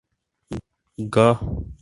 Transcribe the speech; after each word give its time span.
گا 1.13 1.27